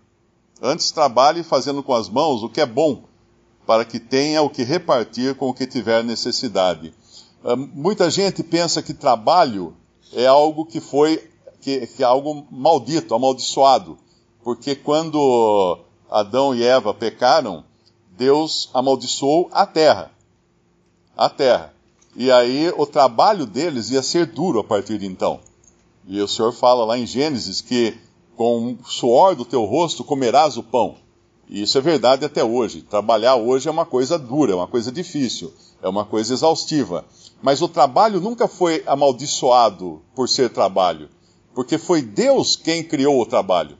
Antes 0.60 0.90
trabalhe 0.90 1.42
fazendo 1.42 1.82
com 1.82 1.94
as 1.94 2.08
mãos 2.08 2.42
o 2.42 2.48
que 2.48 2.60
é 2.60 2.66
bom 2.66 3.04
para 3.66 3.84
que 3.84 4.00
tenha 4.00 4.40
o 4.42 4.48
que 4.48 4.62
repartir 4.62 5.34
com 5.34 5.48
o 5.50 5.54
que 5.54 5.66
tiver 5.66 6.02
necessidade. 6.02 6.94
Ah, 7.44 7.56
muita 7.56 8.10
gente 8.10 8.42
pensa 8.42 8.80
que 8.80 8.94
trabalho 8.94 9.76
é 10.12 10.26
algo 10.26 10.64
que 10.64 10.80
foi 10.80 11.30
que, 11.60 11.86
que 11.88 12.02
é 12.02 12.06
algo 12.06 12.46
maldito, 12.50 13.14
amaldiçoado, 13.14 13.98
porque 14.44 14.76
quando 14.76 15.80
Adão 16.08 16.54
e 16.54 16.62
Eva 16.62 16.94
pecaram, 16.94 17.64
Deus 18.12 18.70
amaldiçoou 18.72 19.50
a 19.52 19.66
terra, 19.66 20.12
a 21.16 21.28
terra. 21.28 21.74
E 22.18 22.32
aí 22.32 22.72
o 22.74 22.86
trabalho 22.86 23.44
deles 23.44 23.90
ia 23.90 24.02
ser 24.02 24.24
duro 24.24 24.58
a 24.60 24.64
partir 24.64 24.96
de 24.96 25.06
então. 25.06 25.38
E 26.08 26.18
o 26.22 26.26
Senhor 26.26 26.50
fala 26.50 26.82
lá 26.82 26.96
em 26.96 27.06
Gênesis 27.06 27.60
que 27.60 27.94
com 28.34 28.72
o 28.72 28.84
suor 28.84 29.34
do 29.34 29.44
teu 29.44 29.64
rosto 29.64 30.02
comerás 30.02 30.56
o 30.56 30.62
pão. 30.62 30.96
E 31.46 31.62
isso 31.62 31.76
é 31.76 31.80
verdade 31.82 32.24
até 32.24 32.42
hoje. 32.42 32.80
Trabalhar 32.80 33.36
hoje 33.36 33.68
é 33.68 33.70
uma 33.70 33.84
coisa 33.84 34.18
dura, 34.18 34.52
é 34.52 34.54
uma 34.54 34.66
coisa 34.66 34.90
difícil, 34.90 35.52
é 35.82 35.88
uma 35.88 36.06
coisa 36.06 36.32
exaustiva. 36.32 37.04
Mas 37.42 37.60
o 37.60 37.68
trabalho 37.68 38.18
nunca 38.18 38.48
foi 38.48 38.82
amaldiçoado 38.86 40.00
por 40.14 40.26
ser 40.26 40.48
trabalho, 40.48 41.10
porque 41.54 41.76
foi 41.76 42.00
Deus 42.00 42.56
quem 42.56 42.82
criou 42.82 43.20
o 43.20 43.26
trabalho. 43.26 43.76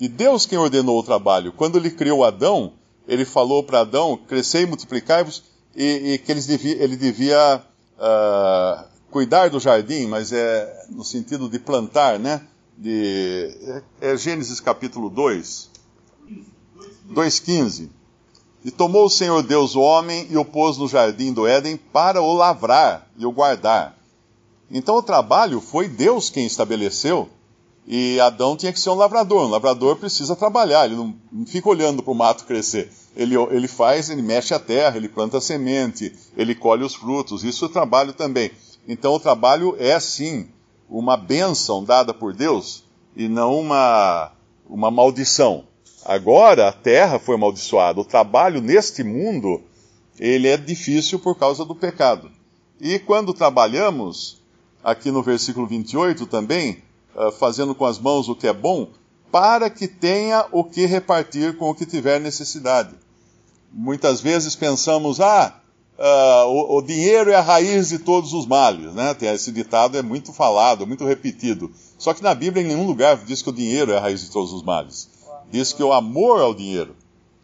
E 0.00 0.06
Deus 0.06 0.46
quem 0.46 0.56
ordenou 0.56 1.00
o 1.00 1.02
trabalho. 1.02 1.52
Quando 1.52 1.78
ele 1.78 1.90
criou 1.90 2.24
Adão, 2.24 2.74
ele 3.08 3.24
falou 3.24 3.64
para 3.64 3.80
Adão: 3.80 4.16
crescei 4.16 4.62
e 4.62 4.66
multiplicai-vos, 4.66 5.42
e, 5.74 6.14
e, 6.14 6.18
que 6.18 6.34
devia, 6.34 6.82
ele 6.82 6.96
devia 6.96 7.64
uh, 8.02 8.84
cuidar 9.10 9.48
do 9.48 9.60
jardim, 9.60 10.06
mas 10.06 10.32
é 10.32 10.86
no 10.90 11.04
sentido 11.04 11.48
de 11.48 11.58
plantar, 11.58 12.18
né? 12.18 12.42
De, 12.76 13.82
é, 14.00 14.12
é 14.12 14.16
Gênesis 14.16 14.58
capítulo 14.58 15.08
2 15.08 15.70
2,15. 17.10 17.88
E 18.64 18.70
tomou 18.70 19.06
o 19.06 19.10
Senhor 19.10 19.42
Deus 19.42 19.74
o 19.74 19.80
homem 19.80 20.26
e 20.30 20.36
o 20.36 20.44
pôs 20.44 20.78
no 20.78 20.88
jardim 20.88 21.32
do 21.32 21.46
Éden 21.46 21.76
para 21.76 22.22
o 22.22 22.32
lavrar 22.32 23.08
e 23.16 23.26
o 23.26 23.32
guardar. 23.32 23.98
Então 24.70 24.96
o 24.96 25.02
trabalho 25.02 25.60
foi 25.60 25.88
Deus 25.88 26.30
quem 26.30 26.46
estabeleceu. 26.46 27.28
E 27.86 28.20
Adão 28.20 28.56
tinha 28.56 28.72
que 28.72 28.80
ser 28.80 28.90
um 28.90 28.94
lavrador. 28.94 29.46
Um 29.46 29.50
lavrador 29.50 29.96
precisa 29.96 30.36
trabalhar, 30.36 30.86
ele 30.86 30.94
não, 30.94 31.14
fica 31.46 31.68
olhando 31.68 32.02
para 32.02 32.12
o 32.12 32.16
mato 32.16 32.44
crescer. 32.44 32.90
Ele, 33.16 33.36
ele 33.50 33.68
faz, 33.68 34.08
ele 34.08 34.22
mexe 34.22 34.54
a 34.54 34.58
terra, 34.58 34.96
ele 34.96 35.08
planta 35.08 35.38
a 35.38 35.40
semente, 35.40 36.14
ele 36.36 36.54
colhe 36.54 36.84
os 36.84 36.94
frutos. 36.94 37.44
Isso 37.44 37.66
é 37.66 37.68
trabalho 37.68 38.12
também. 38.12 38.50
Então 38.86 39.14
o 39.14 39.20
trabalho 39.20 39.76
é 39.78 39.98
sim 40.00 40.48
uma 40.88 41.16
bênção 41.16 41.84
dada 41.84 42.14
por 42.14 42.34
Deus 42.34 42.84
e 43.16 43.28
não 43.28 43.58
uma, 43.58 44.32
uma 44.68 44.90
maldição. 44.90 45.64
Agora 46.04 46.68
a 46.68 46.72
terra 46.72 47.18
foi 47.18 47.34
amaldiçoada. 47.34 48.00
O 48.00 48.04
trabalho 48.04 48.60
neste 48.60 49.04
mundo, 49.04 49.62
ele 50.18 50.48
é 50.48 50.56
difícil 50.56 51.18
por 51.18 51.36
causa 51.36 51.64
do 51.64 51.74
pecado. 51.74 52.30
E 52.80 52.98
quando 52.98 53.32
trabalhamos, 53.32 54.42
aqui 54.82 55.10
no 55.10 55.22
versículo 55.22 55.66
28 55.66 56.26
também, 56.26 56.82
fazendo 57.38 57.74
com 57.74 57.84
as 57.84 57.98
mãos 57.98 58.28
o 58.28 58.34
que 58.34 58.46
é 58.46 58.52
bom, 58.52 58.88
para 59.30 59.70
que 59.70 59.88
tenha 59.88 60.46
o 60.52 60.62
que 60.62 60.84
repartir 60.84 61.56
com 61.56 61.70
o 61.70 61.74
que 61.74 61.86
tiver 61.86 62.20
necessidade. 62.20 62.94
Muitas 63.72 64.20
vezes 64.20 64.54
pensamos, 64.54 65.20
ah, 65.20 65.58
uh, 65.98 66.48
o, 66.48 66.76
o, 66.76 66.82
dinheiro 66.82 67.30
é 67.30 67.34
a 67.34 67.40
raiz 67.40 67.88
de 67.88 67.98
todos 67.98 68.34
os 68.34 68.46
males, 68.46 68.92
né? 68.92 69.16
Esse 69.22 69.50
ditado 69.50 69.96
é 69.96 70.02
muito 70.02 70.32
falado, 70.32 70.86
muito 70.86 71.06
repetido. 71.06 71.72
Só 71.96 72.12
que 72.12 72.22
na 72.22 72.34
Bíblia, 72.34 72.62
em 72.62 72.68
nenhum 72.68 72.86
lugar 72.86 73.16
diz 73.24 73.40
que 73.40 73.48
o 73.48 73.54
dinheiro 73.54 73.92
é 73.92 73.96
a 73.96 74.00
raiz 74.00 74.20
de 74.20 74.30
todos 74.30 74.52
os 74.52 74.62
males. 74.62 75.08
Diz 75.50 75.72
que 75.72 75.82
o 75.82 75.92
amor 75.92 76.40
ao 76.40 76.54
dinheiro 76.54 76.94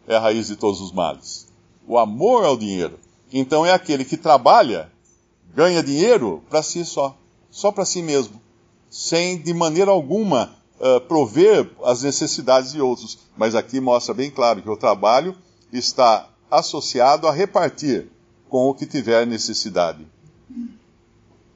é 0.07 0.15
a 0.15 0.19
raiz 0.19 0.47
de 0.47 0.55
todos 0.55 0.81
os 0.81 0.91
males. 0.91 1.47
O 1.87 1.97
amor 1.97 2.45
ao 2.45 2.55
dinheiro. 2.55 2.99
Então 3.33 3.65
é 3.65 3.71
aquele 3.71 4.05
que 4.05 4.17
trabalha, 4.17 4.91
ganha 5.55 5.81
dinheiro 5.81 6.43
para 6.49 6.61
si 6.61 6.85
só, 6.85 7.15
só 7.49 7.71
para 7.71 7.85
si 7.85 8.01
mesmo, 8.01 8.39
sem 8.89 9.37
de 9.41 9.53
maneira 9.53 9.91
alguma 9.91 10.55
uh, 10.79 11.01
prover 11.01 11.69
as 11.83 12.03
necessidades 12.03 12.71
de 12.71 12.81
outros. 12.81 13.19
Mas 13.37 13.55
aqui 13.55 13.79
mostra 13.79 14.13
bem 14.13 14.31
claro 14.31 14.61
que 14.61 14.69
o 14.69 14.77
trabalho 14.77 15.35
está 15.71 16.29
associado 16.49 17.27
a 17.27 17.31
repartir 17.31 18.07
com 18.49 18.67
o 18.67 18.73
que 18.73 18.85
tiver 18.85 19.25
necessidade. 19.27 20.05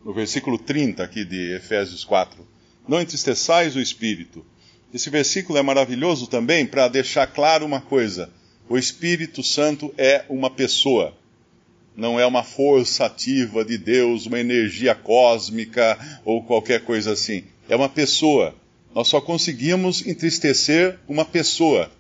No 0.06 0.14
versículo 0.14 0.58
30 0.58 1.04
aqui 1.04 1.26
de 1.26 1.56
Efésios 1.56 2.04
4. 2.04 2.46
Não 2.88 3.02
entristeçais 3.02 3.76
o 3.76 3.82
espírito. 3.82 4.46
Esse 4.94 5.10
versículo 5.10 5.58
é 5.58 5.62
maravilhoso 5.64 6.28
também 6.28 6.66
para 6.68 6.88
deixar 6.88 7.26
claro 7.26 7.66
uma 7.66 7.82
coisa: 7.82 8.30
o 8.70 8.78
Espírito 8.78 9.42
Santo 9.42 9.94
é 9.98 10.26
uma 10.30 10.50
pessoa, 10.50 11.14
não 11.96 12.20
é 12.20 12.26
uma 12.26 12.44
força 12.44 13.06
ativa 13.06 13.64
de 13.64 13.78
Deus, 13.78 14.26
uma 14.26 14.40
energia 14.40 14.96
cósmica 14.96 15.98
ou 16.26 16.44
qualquer 16.44 16.82
coisa 16.82 17.14
assim. 17.14 17.44
É 17.70 17.76
uma 17.76 17.90
pessoa. 17.90 18.56
Nós 18.94 19.08
só 19.08 19.22
conseguimos 19.22 20.06
entristecer 20.06 20.98
uma 21.08 21.26
pessoa. 21.26 21.92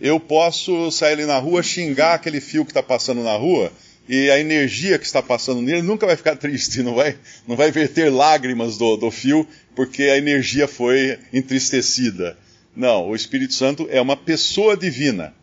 Eu 0.00 0.20
posso 0.20 0.90
sair 0.90 1.14
ali 1.14 1.26
na 1.26 1.38
rua, 1.38 1.62
xingar 1.62 2.14
aquele 2.14 2.40
fio 2.40 2.64
que 2.64 2.70
está 2.70 2.82
passando 2.82 3.22
na 3.22 3.36
rua, 3.36 3.72
e 4.08 4.30
a 4.30 4.38
energia 4.38 4.98
que 4.98 5.04
está 5.04 5.20
passando 5.20 5.60
nele 5.60 5.82
nunca 5.82 6.06
vai 6.06 6.16
ficar 6.16 6.34
triste, 6.38 6.82
não 6.82 6.94
vai, 6.94 7.16
não 7.46 7.56
vai 7.56 7.70
verter 7.70 8.10
lágrimas 8.10 8.78
do, 8.78 8.96
do 8.96 9.10
fio, 9.10 9.46
porque 9.74 10.04
a 10.04 10.16
energia 10.16 10.66
foi 10.66 11.18
entristecida. 11.32 12.36
Não, 12.74 13.08
o 13.08 13.16
Espírito 13.16 13.54
Santo 13.54 13.88
é 13.90 14.00
uma 14.00 14.16
pessoa 14.16 14.76
divina. 14.76 15.34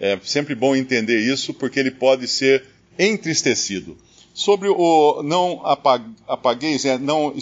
É 0.00 0.18
sempre 0.22 0.54
bom 0.54 0.74
entender 0.74 1.18
isso, 1.18 1.52
porque 1.54 1.78
ele 1.80 1.90
pode 1.90 2.28
ser 2.28 2.64
entristecido. 2.98 3.96
Sobre 4.32 4.68
o 4.68 5.22
não 5.22 5.62
apagueis, 6.26 6.84
é, 6.84 6.98
não 6.98 7.34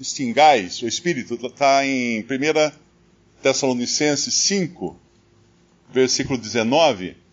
extingais 0.00 0.82
o 0.82 0.88
Espírito, 0.88 1.38
está 1.46 1.86
em 1.86 2.20
1 2.20 2.26
Tessalonicenses 3.40 4.34
5, 4.34 4.98
versículo 5.92 6.38
19 6.38 7.24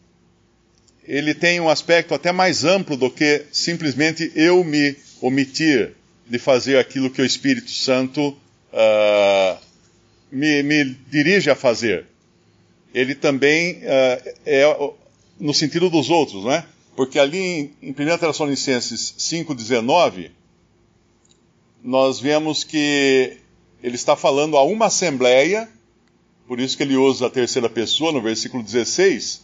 ele 1.11 1.33
tem 1.33 1.59
um 1.59 1.69
aspecto 1.69 2.13
até 2.13 2.31
mais 2.31 2.63
amplo 2.63 2.95
do 2.95 3.09
que 3.09 3.45
simplesmente 3.51 4.31
eu 4.35 4.63
me 4.63 4.95
omitir 5.19 5.91
de 6.27 6.39
fazer 6.39 6.77
aquilo 6.77 7.09
que 7.09 7.21
o 7.21 7.25
Espírito 7.25 7.71
Santo 7.71 8.29
uh, 8.29 9.57
me, 10.31 10.63
me, 10.63 10.95
dirige 11.09 11.49
a 11.49 11.55
fazer. 11.55 12.05
Ele 12.93 13.15
também 13.15 13.79
uh, 13.79 14.35
é 14.45 14.63
no 15.39 15.53
sentido 15.53 15.89
dos 15.89 16.09
outros, 16.09 16.43
não 16.43 16.53
é? 16.53 16.63
Porque 17.01 17.17
ali 17.17 17.39
em, 17.39 17.73
em 17.81 17.89
1 17.93 17.95
Tessalonicenses 18.19 19.15
5,19, 19.17 20.29
nós 21.83 22.19
vemos 22.19 22.63
que 22.63 23.39
ele 23.81 23.95
está 23.95 24.15
falando 24.15 24.55
a 24.55 24.63
uma 24.63 24.85
assembleia, 24.85 25.67
por 26.47 26.59
isso 26.59 26.77
que 26.77 26.83
ele 26.83 26.95
usa 26.95 27.25
a 27.25 27.29
terceira 27.31 27.67
pessoa 27.67 28.11
no 28.11 28.21
versículo 28.21 28.61
16, 28.61 29.41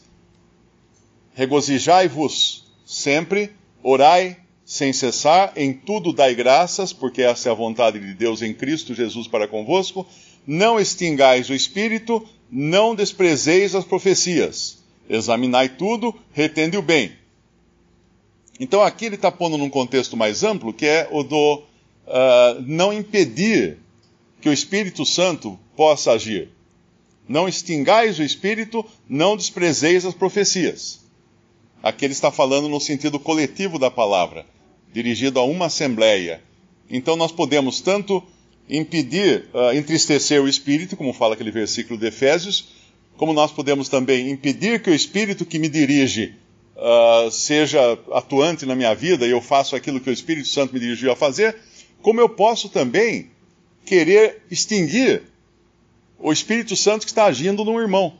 Regozijai-vos 1.33 2.71
sempre, 2.85 3.49
orai 3.81 4.37
sem 4.63 4.93
cessar, 4.93 5.51
em 5.55 5.73
tudo 5.73 6.13
dai 6.13 6.35
graças, 6.35 6.93
porque 6.93 7.23
essa 7.23 7.49
é 7.49 7.51
a 7.51 7.55
vontade 7.55 7.99
de 7.99 8.13
Deus 8.13 8.43
em 8.43 8.53
Cristo 8.53 8.93
Jesus 8.93 9.27
para 9.27 9.47
convosco. 9.47 10.05
Não 10.45 10.79
extingais 10.79 11.49
o 11.49 11.55
espírito, 11.55 12.23
não 12.51 12.93
desprezeis 12.93 13.73
as 13.73 13.83
profecias. 13.83 14.77
Examinai 15.09 15.69
tudo, 15.69 16.13
retende 16.31 16.77
o 16.77 16.83
bem. 16.83 17.13
Então 18.59 18.81
aqui 18.81 19.05
ele 19.05 19.15
está 19.15 19.31
pondo 19.31 19.57
num 19.57 19.69
contexto 19.69 20.17
mais 20.17 20.43
amplo, 20.43 20.73
que 20.73 20.85
é 20.85 21.07
o 21.11 21.23
do 21.23 21.55
uh, 22.07 22.61
não 22.65 22.91
impedir 22.91 23.77
que 24.41 24.49
o 24.49 24.53
Espírito 24.53 25.05
Santo 25.05 25.59
possa 25.75 26.11
agir. 26.11 26.49
Não 27.27 27.47
extingais 27.47 28.19
o 28.19 28.23
espírito, 28.23 28.85
não 29.07 29.35
desprezeis 29.35 30.05
as 30.05 30.13
profecias. 30.13 31.01
Aqui 31.83 32.05
ele 32.05 32.13
está 32.13 32.31
falando 32.31 32.69
no 32.69 32.79
sentido 32.79 33.19
coletivo 33.19 33.77
da 33.77 33.91
palavra, 33.91 34.45
dirigido 34.93 35.39
a 35.39 35.43
uma 35.43 35.65
assembleia. 35.65 36.41
Então 36.89 37.17
nós 37.17 37.31
podemos 37.31 37.81
tanto 37.81 38.23
impedir, 38.69 39.49
uh, 39.53 39.75
entristecer 39.75 40.41
o 40.41 40.47
espírito, 40.47 40.95
como 40.95 41.13
fala 41.13 41.33
aquele 41.33 41.51
versículo 41.51 41.99
de 41.99 42.07
Efésios, 42.07 42.69
como 43.17 43.33
nós 43.33 43.51
podemos 43.51 43.89
também 43.89 44.29
impedir 44.29 44.81
que 44.81 44.89
o 44.89 44.95
espírito 44.95 45.45
que 45.45 45.59
me 45.59 45.67
dirige 45.67 46.35
uh, 46.77 47.29
seja 47.29 47.97
atuante 48.11 48.65
na 48.65 48.75
minha 48.75 48.95
vida 48.95 49.25
e 49.27 49.31
eu 49.31 49.41
faço 49.41 49.75
aquilo 49.75 49.99
que 49.99 50.09
o 50.09 50.13
Espírito 50.13 50.47
Santo 50.47 50.73
me 50.73 50.79
dirigiu 50.79 51.11
a 51.11 51.15
fazer, 51.15 51.57
como 52.01 52.21
eu 52.21 52.29
posso 52.29 52.69
também 52.69 53.29
querer 53.85 54.43
extinguir 54.49 55.23
o 56.17 56.31
Espírito 56.31 56.75
Santo 56.75 57.05
que 57.05 57.11
está 57.11 57.25
agindo 57.25 57.65
num 57.65 57.79
irmão 57.79 58.17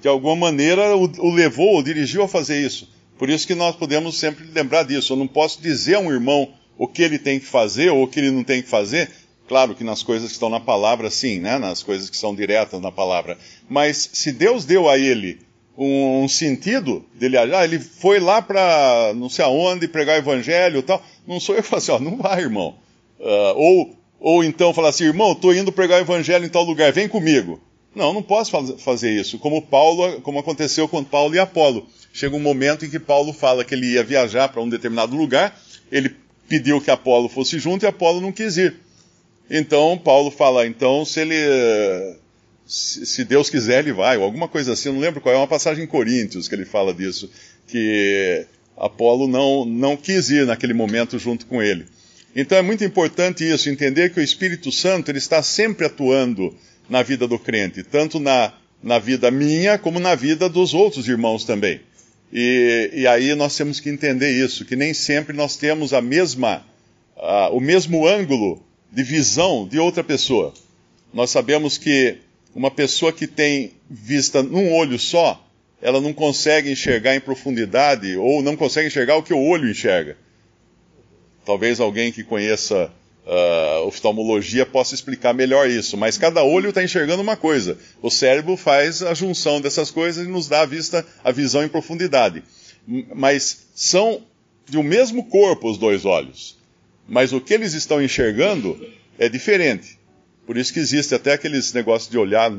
de 0.00 0.08
alguma 0.08 0.36
maneira, 0.36 0.96
o, 0.96 1.04
o 1.18 1.32
levou, 1.32 1.78
o 1.78 1.82
dirigiu 1.82 2.22
a 2.22 2.28
fazer 2.28 2.60
isso. 2.60 2.88
Por 3.18 3.30
isso 3.30 3.46
que 3.46 3.54
nós 3.54 3.74
podemos 3.74 4.18
sempre 4.18 4.44
lembrar 4.52 4.82
disso. 4.84 5.12
Eu 5.12 5.16
não 5.16 5.26
posso 5.26 5.60
dizer 5.60 5.94
a 5.94 6.00
um 6.00 6.12
irmão 6.12 6.52
o 6.76 6.86
que 6.86 7.02
ele 7.02 7.18
tem 7.18 7.40
que 7.40 7.46
fazer 7.46 7.90
ou 7.90 8.04
o 8.04 8.08
que 8.08 8.20
ele 8.20 8.30
não 8.30 8.44
tem 8.44 8.62
que 8.62 8.68
fazer. 8.68 9.10
Claro 9.48 9.74
que 9.74 9.84
nas 9.84 10.02
coisas 10.02 10.28
que 10.28 10.34
estão 10.34 10.50
na 10.50 10.60
palavra, 10.60 11.10
sim, 11.10 11.38
né? 11.38 11.58
nas 11.58 11.82
coisas 11.82 12.10
que 12.10 12.16
são 12.16 12.34
diretas 12.34 12.80
na 12.80 12.92
palavra. 12.92 13.38
Mas 13.68 14.10
se 14.12 14.32
Deus 14.32 14.64
deu 14.64 14.88
a 14.88 14.98
ele 14.98 15.40
um, 15.76 16.24
um 16.24 16.28
sentido 16.28 17.04
dele 17.14 17.36
ah, 17.36 17.64
ele 17.64 17.78
foi 17.78 18.18
lá 18.18 18.40
para 18.40 19.12
não 19.14 19.28
sei 19.28 19.44
aonde 19.44 19.86
pregar 19.86 20.16
o 20.16 20.18
evangelho 20.18 20.78
e 20.78 20.82
tal, 20.82 21.02
não 21.26 21.38
sou 21.38 21.54
eu 21.54 21.62
que 21.62 21.68
falo 21.68 21.78
assim, 21.78 21.92
ó, 21.92 21.98
não 21.98 22.16
vai, 22.16 22.40
irmão. 22.40 22.74
Uh, 23.18 23.54
ou, 23.56 23.96
ou 24.20 24.44
então 24.44 24.72
falar 24.72 24.90
assim, 24.90 25.04
irmão, 25.04 25.32
estou 25.32 25.54
indo 25.54 25.72
pregar 25.72 25.98
o 25.98 26.04
evangelho 26.04 26.44
em 26.44 26.48
tal 26.48 26.64
lugar, 26.64 26.92
vem 26.92 27.08
comigo. 27.08 27.60
Não, 27.94 28.12
não 28.12 28.22
posso 28.22 28.76
fazer 28.78 29.10
isso. 29.10 29.38
Como 29.38 29.62
Paulo, 29.62 30.20
como 30.20 30.38
aconteceu 30.38 30.86
com 30.86 31.02
Paulo 31.02 31.34
e 31.34 31.38
Apolo. 31.38 31.86
Chega 32.12 32.36
um 32.36 32.40
momento 32.40 32.84
em 32.84 32.90
que 32.90 32.98
Paulo 32.98 33.32
fala 33.32 33.64
que 33.64 33.74
ele 33.74 33.92
ia 33.94 34.04
viajar 34.04 34.48
para 34.50 34.60
um 34.60 34.68
determinado 34.68 35.16
lugar, 35.16 35.58
ele 35.90 36.14
pediu 36.46 36.80
que 36.80 36.90
Apolo 36.90 37.28
fosse 37.28 37.58
junto 37.58 37.84
e 37.84 37.86
Apolo 37.86 38.20
não 38.20 38.32
quis 38.32 38.58
ir. 38.58 38.76
Então 39.50 39.96
Paulo 39.96 40.30
fala, 40.30 40.66
então 40.66 41.04
se 41.04 41.20
ele 41.20 41.36
se 42.66 43.24
Deus 43.24 43.48
quiser 43.48 43.78
ele 43.78 43.92
vai, 43.92 44.16
ou 44.16 44.24
alguma 44.24 44.48
coisa 44.48 44.72
assim, 44.72 44.88
eu 44.88 44.94
não 44.94 45.00
lembro 45.00 45.20
qual 45.20 45.34
é 45.34 45.38
uma 45.38 45.46
passagem 45.46 45.84
em 45.84 45.86
Coríntios 45.86 46.48
que 46.48 46.54
ele 46.54 46.64
fala 46.64 46.92
disso, 46.92 47.30
que 47.68 48.44
Apolo 48.76 49.28
não 49.28 49.64
não 49.64 49.96
quis 49.96 50.30
ir 50.30 50.44
naquele 50.46 50.74
momento 50.74 51.18
junto 51.18 51.46
com 51.46 51.62
ele. 51.62 51.86
Então 52.34 52.58
é 52.58 52.62
muito 52.62 52.84
importante 52.84 53.48
isso, 53.48 53.70
entender 53.70 54.12
que 54.12 54.20
o 54.20 54.22
Espírito 54.22 54.72
Santo 54.72 55.10
ele 55.10 55.18
está 55.18 55.42
sempre 55.42 55.86
atuando 55.86 56.54
na 56.90 57.02
vida 57.02 57.26
do 57.26 57.38
crente, 57.38 57.82
tanto 57.82 58.18
na, 58.18 58.52
na 58.82 58.98
vida 58.98 59.30
minha 59.30 59.78
como 59.78 59.98
na 60.00 60.14
vida 60.14 60.48
dos 60.48 60.74
outros 60.74 61.08
irmãos 61.08 61.44
também. 61.44 61.80
E, 62.32 62.90
e 62.92 63.06
aí 63.06 63.34
nós 63.34 63.56
temos 63.56 63.80
que 63.80 63.88
entender 63.88 64.32
isso, 64.32 64.64
que 64.64 64.76
nem 64.76 64.92
sempre 64.92 65.34
nós 65.34 65.56
temos 65.56 65.94
a 65.94 66.02
mesma, 66.02 66.64
o 67.52 67.60
mesmo 67.60 68.06
ângulo 68.06 68.62
de 68.92 69.02
visão 69.02 69.66
de 69.66 69.78
outra 69.78 70.02
pessoa. 70.02 70.52
Nós 71.14 71.30
sabemos 71.30 71.78
que 71.78 72.18
uma 72.54 72.70
pessoa 72.70 73.12
que 73.12 73.26
tem 73.26 73.72
vista 73.88 74.42
num 74.42 74.72
olho 74.72 74.98
só, 74.98 75.42
ela 75.80 76.00
não 76.00 76.12
consegue 76.12 76.70
enxergar 76.70 77.14
em 77.14 77.20
profundidade 77.20 78.16
ou 78.16 78.42
não 78.42 78.56
consegue 78.56 78.88
enxergar 78.88 79.16
o 79.16 79.22
que 79.22 79.34
o 79.34 79.42
olho 79.42 79.70
enxerga. 79.70 80.16
Talvez 81.44 81.78
alguém 81.78 82.10
que 82.10 82.24
conheça 82.24 82.90
uh, 83.26 83.86
oftalmologia 83.86 84.64
possa 84.64 84.94
explicar 84.94 85.34
melhor 85.34 85.68
isso, 85.68 85.96
mas 85.96 86.16
cada 86.16 86.42
olho 86.42 86.70
está 86.70 86.82
enxergando 86.82 87.22
uma 87.22 87.36
coisa. 87.36 87.78
O 88.00 88.10
cérebro 88.10 88.56
faz 88.56 89.02
a 89.02 89.14
junção 89.14 89.60
dessas 89.60 89.90
coisas 89.90 90.26
e 90.26 90.30
nos 90.30 90.48
dá 90.48 90.62
a 90.62 90.66
vista, 90.66 91.06
a 91.22 91.30
visão 91.30 91.62
em 91.62 91.68
profundidade. 91.68 92.42
Mas 93.14 93.66
são 93.74 94.22
de 94.68 94.78
um 94.78 94.82
mesmo 94.82 95.24
corpo 95.24 95.70
os 95.70 95.78
dois 95.78 96.04
olhos. 96.04 96.56
Mas 97.08 97.32
o 97.32 97.40
que 97.40 97.54
eles 97.54 97.72
estão 97.72 98.02
enxergando 98.02 98.78
é 99.18 99.28
diferente. 99.28 99.95
Por 100.46 100.56
isso 100.56 100.72
que 100.72 100.78
existe 100.78 101.14
até 101.14 101.32
aqueles 101.32 101.72
negócios 101.72 102.08
de 102.08 102.16
olhar 102.16 102.52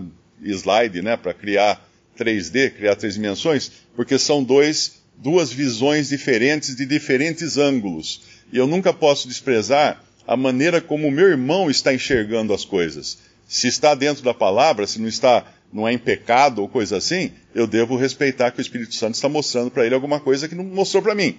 slide, 0.43 1.01
né, 1.01 1.15
para 1.15 1.33
criar 1.33 1.81
3D, 2.17 2.71
criar 2.71 2.95
três 2.95 3.13
dimensões, 3.13 3.71
porque 3.95 4.19
são 4.19 4.43
dois, 4.43 5.01
duas 5.15 5.51
visões 5.51 6.09
diferentes 6.09 6.75
de 6.75 6.85
diferentes 6.85 7.57
ângulos. 7.57 8.21
E 8.51 8.57
eu 8.57 8.67
nunca 8.67 8.91
posso 8.91 9.27
desprezar 9.27 10.03
a 10.27 10.35
maneira 10.35 10.81
como 10.81 11.07
o 11.07 11.11
meu 11.11 11.29
irmão 11.29 11.69
está 11.69 11.93
enxergando 11.93 12.53
as 12.53 12.65
coisas. 12.65 13.19
Se 13.47 13.67
está 13.67 13.95
dentro 13.95 14.21
da 14.21 14.33
palavra, 14.33 14.85
se 14.85 14.99
não 14.99 15.07
está, 15.07 15.45
não 15.71 15.87
é 15.87 15.93
em 15.93 15.97
pecado 15.97 16.61
ou 16.61 16.67
coisa 16.67 16.97
assim, 16.97 17.31
eu 17.55 17.65
devo 17.65 17.95
respeitar 17.95 18.51
que 18.51 18.59
o 18.59 18.61
Espírito 18.61 18.93
Santo 18.95 19.15
está 19.15 19.29
mostrando 19.29 19.71
para 19.71 19.85
ele 19.85 19.95
alguma 19.95 20.19
coisa 20.19 20.49
que 20.49 20.55
não 20.55 20.65
mostrou 20.65 21.01
para 21.01 21.15
mim. 21.15 21.37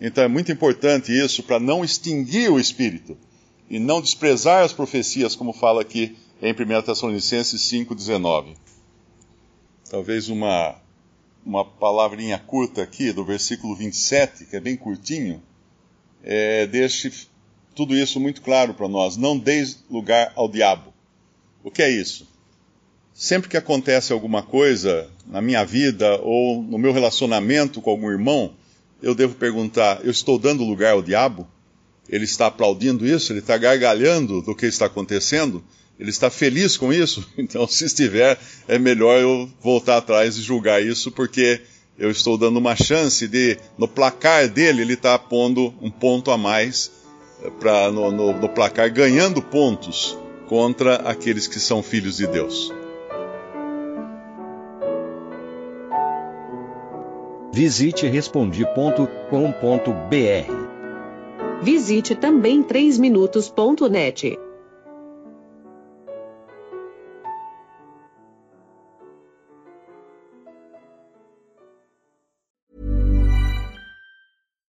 Então 0.00 0.24
é 0.24 0.28
muito 0.28 0.50
importante 0.50 1.16
isso 1.16 1.44
para 1.44 1.60
não 1.60 1.84
extinguir 1.84 2.50
o 2.50 2.58
Espírito 2.58 3.16
e 3.68 3.78
não 3.78 4.00
desprezar 4.00 4.64
as 4.64 4.72
profecias, 4.72 5.34
como 5.34 5.52
fala 5.52 5.82
aqui 5.82 6.16
em 6.40 6.52
1 6.52 6.82
Tessalonicenses 6.82 7.60
5,19. 7.62 8.56
Talvez 9.90 10.28
uma, 10.28 10.76
uma 11.44 11.64
palavrinha 11.64 12.38
curta 12.38 12.82
aqui, 12.82 13.12
do 13.12 13.24
versículo 13.24 13.74
27, 13.74 14.46
que 14.46 14.56
é 14.56 14.60
bem 14.60 14.76
curtinho, 14.76 15.42
é, 16.22 16.66
deixe 16.66 17.12
tudo 17.74 17.94
isso 17.94 18.18
muito 18.18 18.42
claro 18.42 18.74
para 18.74 18.88
nós. 18.88 19.16
Não 19.16 19.38
deis 19.38 19.84
lugar 19.90 20.32
ao 20.34 20.48
diabo. 20.48 20.92
O 21.62 21.70
que 21.70 21.82
é 21.82 21.90
isso? 21.90 22.26
Sempre 23.12 23.48
que 23.48 23.56
acontece 23.56 24.12
alguma 24.12 24.42
coisa 24.42 25.08
na 25.26 25.40
minha 25.40 25.64
vida 25.64 26.20
ou 26.20 26.62
no 26.62 26.78
meu 26.78 26.92
relacionamento 26.92 27.80
com 27.80 27.90
algum 27.90 28.10
irmão, 28.10 28.54
eu 29.02 29.14
devo 29.14 29.34
perguntar: 29.34 30.04
eu 30.04 30.10
estou 30.10 30.38
dando 30.38 30.64
lugar 30.64 30.92
ao 30.92 31.02
diabo? 31.02 31.48
Ele 32.08 32.24
está 32.24 32.46
aplaudindo 32.46 33.06
isso? 33.06 33.32
Ele 33.32 33.40
está 33.40 33.56
gargalhando 33.56 34.42
do 34.42 34.54
que 34.54 34.66
está 34.66 34.86
acontecendo? 34.86 35.62
Ele 35.98 36.10
está 36.10 36.30
feliz 36.30 36.76
com 36.76 36.92
isso? 36.92 37.26
Então, 37.36 37.66
se 37.66 37.84
estiver, 37.84 38.38
é 38.68 38.78
melhor 38.78 39.20
eu 39.20 39.48
voltar 39.62 39.98
atrás 39.98 40.36
e 40.36 40.42
julgar 40.42 40.82
isso, 40.82 41.10
porque 41.10 41.60
eu 41.98 42.10
estou 42.10 42.36
dando 42.36 42.58
uma 42.58 42.76
chance 42.76 43.26
de, 43.26 43.58
no 43.78 43.88
placar 43.88 44.48
dele, 44.48 44.82
ele 44.82 44.94
está 44.94 45.18
pondo 45.18 45.72
um 45.80 45.90
ponto 45.90 46.30
a 46.30 46.36
mais 46.36 46.90
pra, 47.58 47.90
no, 47.90 48.12
no, 48.12 48.32
no 48.32 48.48
placar, 48.48 48.92
ganhando 48.92 49.40
pontos 49.40 50.16
contra 50.46 50.96
aqueles 50.96 51.46
que 51.46 51.58
são 51.58 51.82
filhos 51.82 52.18
de 52.18 52.26
Deus. 52.26 52.72
Visite 57.52 58.06
respondi.com.br. 58.06 60.65
Visite 61.62 62.14
também 62.14 62.62
3minutos.net. 62.62 64.38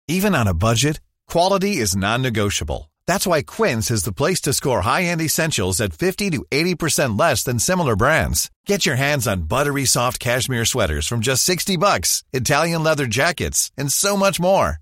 Even 0.09 0.35
on 0.35 0.47
a 0.47 0.53
budget, 0.53 1.01
quality 1.27 1.79
is 1.79 1.97
non-negotiable. 1.97 2.91
That's 3.07 3.27
why 3.27 3.43
Quince 3.43 3.91
is 3.91 4.05
the 4.05 4.13
place 4.13 4.43
to 4.43 4.53
score 4.53 4.83
high-end 4.83 5.23
essentials 5.23 5.81
at 5.81 5.95
50 5.95 6.31
to 6.31 6.45
80% 6.51 7.19
less 7.19 7.43
than 7.45 7.59
similar 7.59 7.97
brands. 7.97 8.51
Get 8.67 8.85
your 8.85 8.97
hands 8.97 9.27
on 9.27 9.49
buttery 9.49 9.87
soft 9.87 10.21
cashmere 10.21 10.67
sweaters 10.67 11.07
from 11.07 11.21
just 11.21 11.45
60 11.45 11.79
bucks, 11.79 12.25
Italian 12.33 12.83
leather 12.83 13.07
jackets, 13.07 13.71
and 13.79 13.91
so 13.91 14.17
much 14.17 14.39
more. 14.39 14.82